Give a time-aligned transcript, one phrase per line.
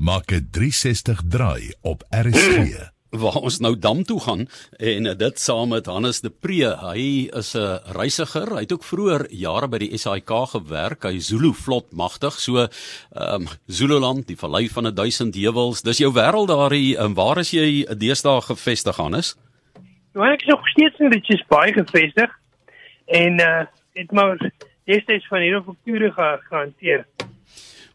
[0.00, 2.56] Maak 'n 360 draai op RSG.
[3.22, 4.46] waar ons nou dam toe gaan
[4.78, 6.68] en dit saam met Hannes de Pre.
[6.88, 8.48] Hy is 'n reisiger.
[8.54, 11.02] Hy het ook vroeër jare by die SAIK gewerk.
[11.02, 12.32] Hy Zulu vlot magtig.
[12.32, 12.70] So ehm
[13.12, 15.82] um, Zululand, die vallei van 'n duisend heuwels.
[15.82, 16.98] Dis jou wêreld daar hier.
[16.98, 19.36] En waar is jy deesdae gevestig, Hannes?
[20.14, 22.30] Nou ek is nog steeds in Richards Bay gevestig.
[23.06, 24.50] En uh het maar
[24.84, 27.06] destyds van hier op Oktober gehanteer.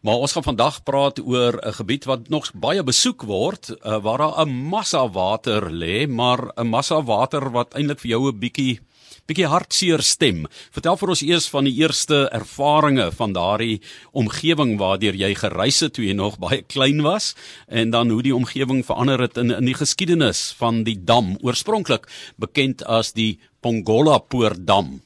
[0.06, 4.18] Maar ons gaan vandag praat oor 'n gebied wat nog baie besoek word, uh, waar
[4.18, 8.80] daar 'n massa water lê, maar 'n massa water wat eintlik vir jou 'n bietjie
[9.26, 10.46] bietjie hartseer stem.
[10.70, 13.80] Vertel vir ons eers van die eerste ervarings van daardie
[14.12, 17.34] omgewing waardeur jy gereis het toe jy nog baie klein was
[17.66, 22.06] en dan hoe die omgewing verander het in in die geskiedenis van die dam, oorspronklik
[22.36, 25.05] bekend as die Pongola Poortdam.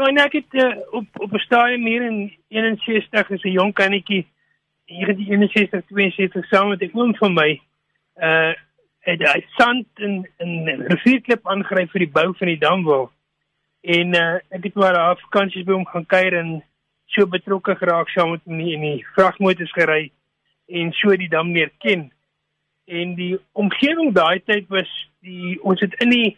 [0.00, 3.72] Ja, en ek het uh, op op 'n stadium hier in 61 as 'n jong
[3.72, 4.26] kannetjie
[4.84, 7.60] hier in 61 62 saam met 'n oom van my
[8.16, 8.52] uh
[9.00, 13.12] het hy sand in in rivierklip aangryf vir die bou van die damwal.
[13.80, 16.64] En uh ek het maar daar vakansies by hom gaan kuier en
[17.06, 20.10] so betrokke geraak saam met hom in die vragmotors gery
[20.66, 22.12] en so die dam leer ken.
[22.84, 26.36] En die omgewing daai tyd was die ons het in die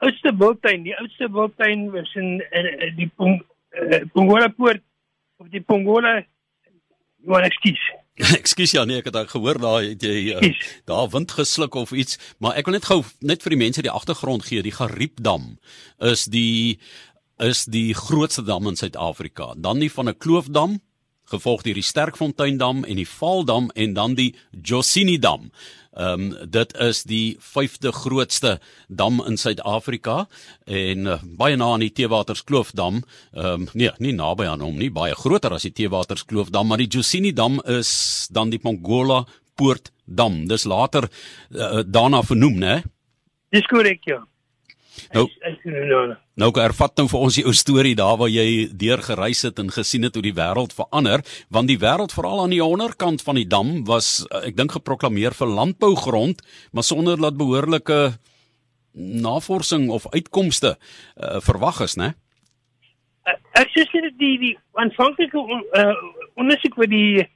[0.00, 3.40] oudste wildtuin, die oudste wildtuin was in, in, in die Pong,
[3.74, 4.82] uh, Pongola poort
[5.38, 6.20] of die Pongola
[7.28, 7.82] wat ek skies.
[8.38, 10.52] Ekskuus ja nee, ek het gehoor daar het jy uh,
[10.90, 13.94] daar wind gesluk of iets, maar ek wil net gou net vir die mense die
[13.94, 14.64] agtergrond gee.
[14.64, 15.56] Die Gariepdam
[16.10, 16.78] is die
[17.38, 19.52] is die grootste dam in Suid-Afrika.
[19.54, 20.80] Dan die van 'n kloofdam
[21.30, 25.50] gevolg deur die Sterkfonteindam en die Vaaldam en dan die Josini dam.
[25.98, 30.28] Ehm um, dit is die 5de grootste dam in Suid-Afrika
[30.64, 33.02] en uh, baie na aan die Teewaterskloof dam.
[33.32, 36.78] Ehm um, nee, nie naby aan hom nie, baie groter as die Teewaterskloof dam, maar
[36.78, 39.24] die Josini dam is dan die Pongola
[39.58, 40.46] Poort dam.
[40.46, 41.08] Dis later
[41.50, 42.82] uh, daarna vernoem, né?
[43.50, 44.22] Dis korrek, ja.
[45.14, 45.24] Nou,
[46.34, 49.70] nou ervat nou vir ons die ou storie daar waar jy deur gereis het en
[49.72, 51.22] gesien het hoe die wêreld verander,
[51.54, 55.54] want die wêreld veral aan die onderkant van die dam was ek dink geproklaameer vir
[55.60, 56.42] landbougrond,
[56.72, 58.18] maar sonder dat behoorlike
[58.98, 62.14] navorsing of uitkomste uh, verwag is, né?
[63.28, 65.92] Eh, ek sê dit die die aanvanklike uh,
[66.40, 67.26] ondersoek wat die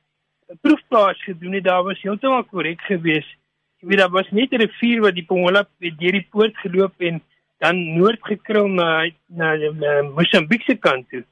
[0.61, 3.39] proefplaas gedoen het, daar was heeltemal korrek geweest.
[3.83, 7.23] Jy weet daar was net 'n rivier wat die Pongola deur die poort geloop en
[7.63, 11.23] dan noord gekrul na na, na Mosambiek se kant toe.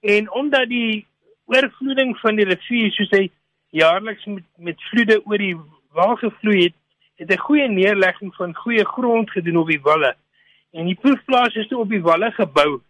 [0.00, 1.06] En omdat die
[1.50, 3.24] oorvloeding van die rivier soos hy
[3.74, 5.56] jaarliks met met vloede oor die
[5.96, 6.76] wal gevloei het,
[7.18, 10.14] het 'n goeie neerlegging van goeie grond gedoen op die walle.
[10.70, 12.80] En die proefplaas is toe op die walle gebou.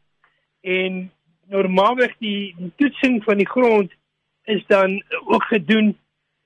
[0.61, 1.11] En
[1.49, 3.91] normaalweg die, die toetsing van die grond
[4.45, 5.97] is dan ook gedoen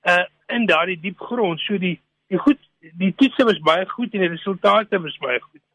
[0.03, 1.59] uh in daardie diep grond.
[1.59, 5.66] So die die goed die toetse was baie goed en die resultate was baie goed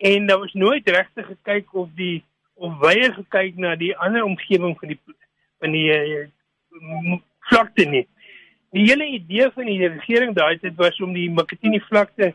[0.00, 2.24] en daar was nooit regtig gekyk of die
[2.54, 4.98] of wye gekyk na die ander omgewing van die
[5.60, 7.18] van die uh,
[7.50, 8.06] vlakte nie.
[8.72, 12.32] Die hele idee van die regering daai tyd was om die Makatini vlakte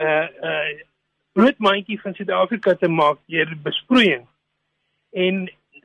[0.00, 0.68] uh uh
[1.34, 4.22] broodmandjie van Suid-Afrika te maak deur besproeiing.
[5.10, 5.42] En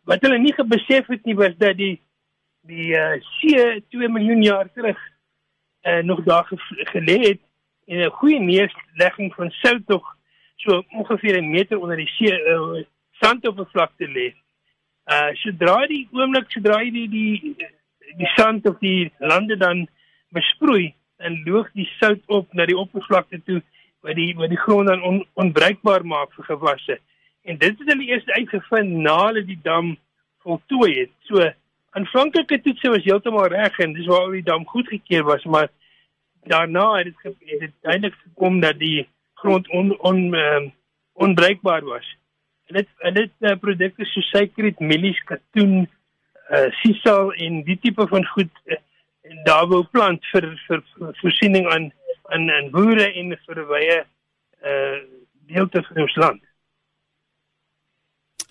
[0.08, 1.98] wat hulle nie gebesef het nie was dat die
[2.70, 5.00] die uh, see 2 miljoen jaar terug
[5.84, 6.48] uh nog daar
[6.94, 7.44] gelê het
[7.90, 10.16] en 'n goeie neerlegging van sout tog
[10.64, 12.84] so ongeveer 'n meter onder die see uh,
[13.22, 14.34] sandoppervlakte lê.
[15.12, 17.56] Uh sodra die oomblik sodra jy die die
[18.18, 19.88] die sand of die lande dan
[20.36, 23.62] besproei en loog die sout op na die oppervlakte toe
[24.06, 27.00] wat die wat die grond dan on, onbruikbaar maak vir gewasse.
[27.44, 29.98] En dit het hulle eers uitgevind na hulle die dam
[30.44, 31.12] voltooi het.
[31.28, 31.44] So
[31.98, 35.70] aanvanklike toetse was heeltemal reg en dis waar die dam goedgekeur was, maar
[36.48, 39.08] daarna het dit het dit eintlik gekom dat die
[39.42, 40.74] grond on on um,
[41.14, 42.18] onbruikbaar was.
[42.68, 45.88] En dit en dit uh, produkte so suikerriet, mielies, katoen,
[46.50, 48.78] uh sisal en die tipe van goed uh,
[49.46, 51.90] daar wou plant vir vir, vir voorsiening aan
[52.34, 53.98] aan aan boere en vir wye
[54.66, 55.00] uh
[55.50, 56.49] deeltes van ons land.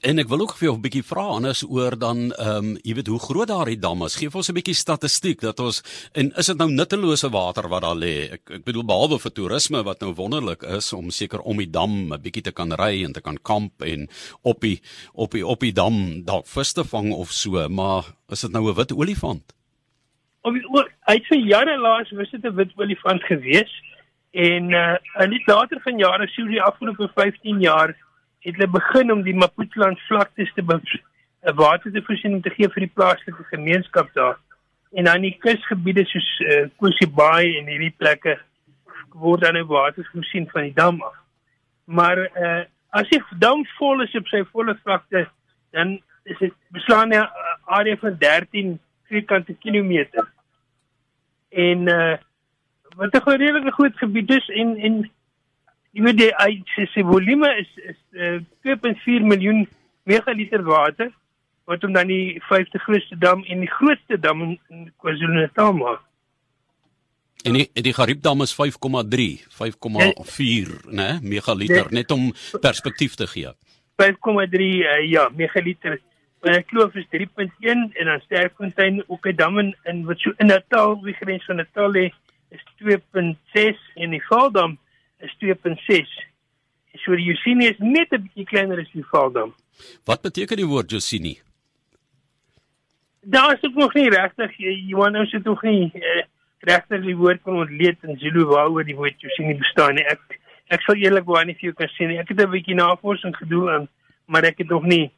[0.07, 2.95] En ek wil ook vir jou 'n bietjie vra anders oor dan ehm um, jy
[2.95, 4.15] weet hoe groot daardie dam is.
[4.15, 5.83] Geef ons 'n bietjie statistiek dat ons
[6.15, 8.31] en is dit nou nuttelose water wat daar lê?
[8.31, 12.13] Ek ek bedoel behalwe vir toerisme wat nou wonderlik is om seker om die dam
[12.13, 14.09] 'n bietjie te kan ry en te kan kamp en
[14.43, 14.81] op die
[15.15, 18.71] op die op die dam dalk vis te vang of so, maar is dit nou
[18.71, 19.53] 'n wit olifant?
[20.43, 20.55] Of
[21.07, 23.83] uit vir jare laas was dit 'n wit olifant gewees
[24.31, 27.97] en uh en dit later van jare sou die afgelope 15 jaar
[28.41, 32.51] het hulle begin om die Maputo land vlaktes te 'n water te voorsien om te
[32.51, 34.39] gee vir die plaaslike gemeenskap daar.
[34.97, 38.39] en dan die kusgebiede soos uh, Kusi Bay en hierdie plekke
[39.13, 41.17] word dan nou water voorsien van die dam af.
[41.85, 42.63] Maar uh,
[42.97, 45.27] as die dam vol is op sy volle vlakte,
[45.77, 47.29] dan is dit beslaan 'n
[47.65, 50.29] area van 13 vierkante kilometer.
[51.51, 52.17] En uh,
[52.97, 55.11] wat 'n redelike groot gebied is en en
[55.93, 59.67] jy weet die sy volume is is uh, 2.4 miljoen
[60.09, 61.11] megaliter water
[61.69, 66.05] wat hom dan die vyfde grootste dam en die grootste dam in KwaZulu-Natal maak.
[67.47, 69.27] En die die Gariep dam is 5,3,
[69.61, 72.31] 5,4, né, megaliter nee, net om
[72.65, 73.53] perspektief te gee.
[74.01, 76.01] 5,3 uh, ja, megaliter.
[76.43, 80.33] Maar ek glo vir 3.1 en dan Sterkfontein ook 'n dam in, in wat so
[80.39, 82.11] in Natal, die grens van Natal lê,
[82.51, 84.79] is 2.6 en die Valdam
[85.21, 86.07] is 2.6.
[87.05, 89.55] So die Josini is net 'n bietjie kleiner as die Valdam.
[90.05, 91.39] Wat beteken die woord Josini?
[93.31, 94.53] daar is dit nog nie regtig
[94.87, 96.23] Johan nou sit nog nie uh,
[96.59, 100.39] regtig die woord kan ontleed in Zulu waaroor die woord nie bestaan nie ek
[100.69, 103.69] ek sal eerlikwaar nie vir jou kan sê nie ek het 'n bietjie navorsing gedoen
[103.75, 103.89] en
[104.27, 105.11] maar ek het nog nie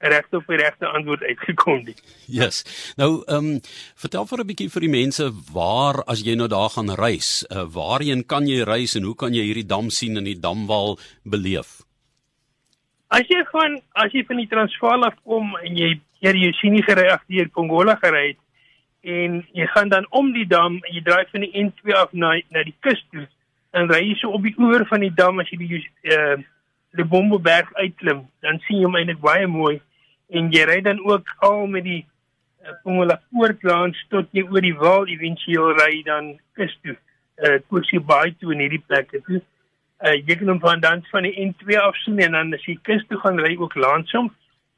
[0.00, 1.94] regte op die regte antwoord uitgekom nie.
[2.40, 2.64] Yes.
[2.96, 3.60] Nou, ehm um,
[3.94, 7.64] vertel vir 'n bietjie vir die mense waar as jy nou daar gaan reis, uh,
[7.68, 11.82] waarheen kan jy reis en hoe kan jy hierdie dam sien en die damwal beleef?
[13.08, 16.72] As jy van as jy van die Transvaal af kom en jy hier jy sien
[16.72, 18.40] nie gery af deur Pongola gery het
[19.02, 22.36] en jy gaan dan om die dam en jy draai van die N2 af na
[22.50, 23.26] na die kus toe
[23.72, 26.40] en ry jy so op die oewer van die dam as jy die eh uh,
[26.98, 29.80] die Bomboberg uitklim dan sien jy hom eintlik baie mooi
[30.30, 34.76] en jy ry dan ook al met die uh, Pongola poortlands tot jy oor die
[34.76, 36.96] wal éventueel ry dan kus toe
[37.40, 41.04] eh uh, Kusi Bay toe in hierdie plekke toe uh, jy kan hom van dan
[41.10, 44.30] van die N2 af sien en dan as jy kus toe gaan ry ook landsom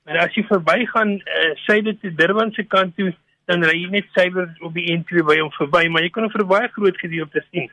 [0.05, 3.13] Maar as jy verbygaan uh, syde te Durban se kant toe,
[3.47, 6.33] dan ry jy net suiwer op die N2 by hom verby, maar jy kan hom
[6.35, 7.71] vir baie groot gedeelte sien.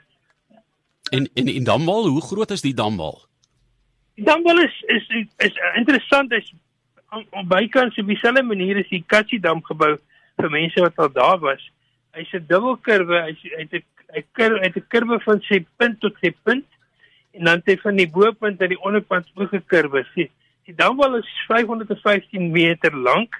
[1.10, 3.18] En en in Damwal, hoe groot is die Damwal?
[4.20, 6.54] Die Damwal is is is, is interessant is
[7.12, 9.96] op bykans op dieselfde manier as die Katsi Dam gebou
[10.40, 11.62] vir mense wat al daar was.
[12.14, 13.84] Hy's 'n dubbelkurwe, hy's uit 'n
[14.14, 16.66] hy kurwe uit 'n kurwe van sy punt tot sy punt
[17.34, 20.06] en dan het hy van die bo-punt tot die onderpunt ook gekurwe.
[20.14, 20.30] Sien,
[20.70, 23.34] Die damwal is 515 meter lank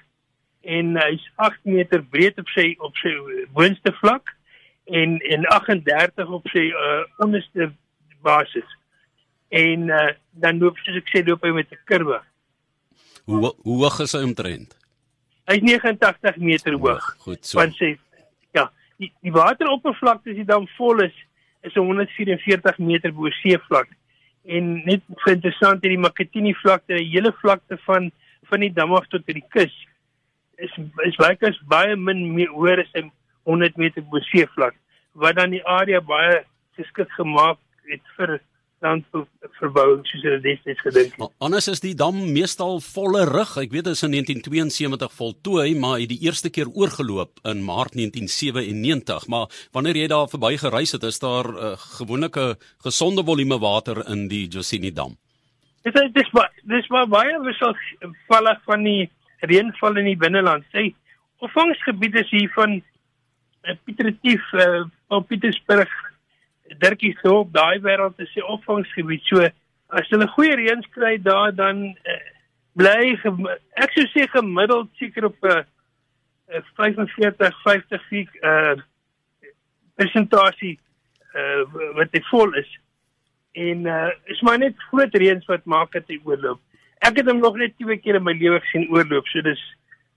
[0.66, 3.12] en hy's 8 meter breed op sy op sy
[3.54, 4.32] boonste vlak
[5.00, 7.68] en en 38 op sy uh, onderste
[8.26, 8.66] basis.
[9.54, 10.08] En uh,
[10.42, 12.18] dan loop soos ek sê loop hy met 'n kurwe.
[13.30, 14.74] Hoe hoe hoog is hy omtrent?
[15.50, 17.04] Hy's 89 meter hoog.
[17.24, 17.58] Goed so.
[17.60, 17.94] Want sê
[18.56, 18.66] ja,
[18.98, 21.16] die, die wateroppervlakte as dit dan vol is
[21.66, 23.90] is 144 meter bo seevlak
[24.48, 28.10] en net vir interessant hierdie Makatini vlakte, die hele vlakte van
[28.50, 29.74] van die dam af tot by die kus
[30.58, 30.72] is
[31.06, 32.94] is lyk as baie min meer hoër as
[33.48, 34.76] 100 meter bo seevlak
[35.14, 36.40] wat dan die area baie
[36.78, 37.60] geskik gemaak
[37.92, 38.38] het vir
[38.84, 41.32] landbouverbouing soos hulle destyds gedink het.
[41.44, 43.52] Anders is die dam meestal volle rug.
[43.60, 47.64] Ek weet dit is in 1972 voltooi, maar hy het die eerste keer oorgeloop in
[47.66, 49.28] Maart 1997.
[49.32, 52.28] Maar wanneer jy daar verby gereis het, is daar 'n uh, gewone
[52.84, 55.16] gesonde volume water in die Josini dam.
[55.82, 59.10] Dit is dis maar dis maar baie wisselvallig van die
[59.40, 60.64] reënval in die binneland.
[60.72, 60.94] Sy
[61.38, 62.82] opvangsgebied is hier van
[63.64, 66.09] uh, Pietertief uh, op Pietersburg
[66.78, 69.24] Dirkie se op daai wêreld is die opvangsgebied.
[69.26, 69.48] So
[69.88, 72.20] as hulle goeie reën kry daar dan uh,
[72.78, 73.16] bly
[73.74, 75.64] ek sou sê gemiddeld seker op 'n
[76.54, 78.76] uh, 45 50 fiek uh
[79.94, 80.78] persentasie
[81.34, 81.62] uh
[81.98, 82.70] wat dit vol is.
[83.52, 86.60] En uh is maar net groot reëns wat maak dit oorloop.
[87.00, 89.26] Ek het hom nog net twee keer in my lewe gesien oorloop.
[89.26, 89.62] So dis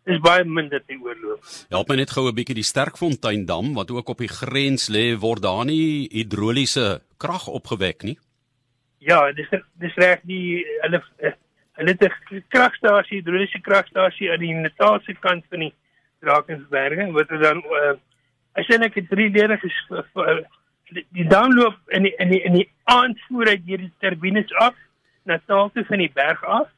[0.06, 1.44] is baie min dat hy oorloop.
[1.72, 5.16] Help my net gou 'n bietjie die Sterkfontein dam wat ook op die grens lê
[5.20, 8.18] word daar nie hidroliese krag opgewek nie.
[9.00, 11.02] Ja, dis dis reg die hulle
[11.78, 15.74] hulle het 'n kragstasie, hidroliese kragstasie aan die Natalse kant van die
[16.20, 17.96] Drakensberge wat dan uh,
[18.54, 20.44] as jy net drie lede uh,
[21.10, 24.76] die dam loop in die, in die, in die aanvoer uit hierdie turbines af
[25.24, 26.70] na Natalse van die berg af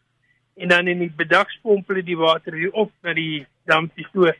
[0.55, 4.31] en dan in die bedagspompe die water hier op na die dampie toe.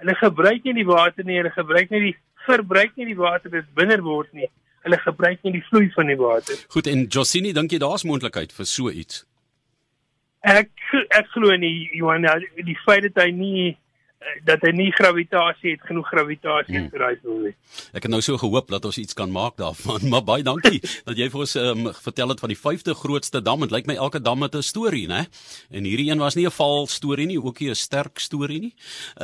[0.00, 3.68] Hulle gebruik nie die water nie, hulle gebruik nie die verbruik nie die water dit
[3.76, 4.48] binne word nie.
[4.86, 6.56] Hulle gebruik nie die vloei van die water.
[6.72, 9.24] Goed en Josini, dink jy daar's moontlikheid vir so iets?
[10.40, 10.72] Ek
[11.12, 12.24] ek glo nie Johan,
[12.56, 13.64] die feit dat hy nie
[14.44, 16.88] dat hy nie gravitasie het genoeg gravitasie hmm.
[16.92, 17.52] vir daai doel nie.
[17.96, 21.16] Ek het nou so gehoop dat ons iets kan maak daarvan, maar baie dankie dat
[21.16, 23.64] jy vir ons um, vertel het van die vyfde grootste dam.
[23.64, 25.24] Dit lyk my elke dam het 'n storie, né?
[25.72, 28.74] En hierdie een was nie 'n val storie nie, ook nie 'n sterk storie nie.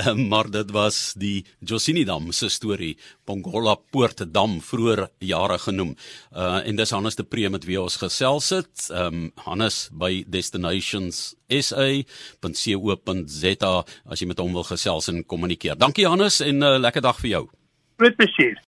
[0.06, 5.96] Um, maar dit was die Josini dam se storie, Pongola Poort dam vroeër jare genoem.
[6.32, 8.88] Uh en dis Hannes de Pre met wie ons gesels het.
[8.90, 13.04] Um Hannes by Destinations sa.co.za
[14.10, 15.76] as jy met hom wil gesels en kommunikeer.
[15.78, 17.44] Dankie Hannes en 'n uh, lekker dag vir jou.
[17.98, 18.66] Met plesier.